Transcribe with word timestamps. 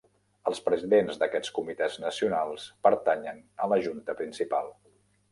Els 0.51 0.59
presidents 0.67 1.17
d'aquests 1.23 1.51
comitès 1.57 1.97
nacionals 2.05 2.63
pertanyen 2.87 3.43
a 3.65 3.69
la 3.75 3.77
Junta 3.89 4.17
principal. 4.23 4.73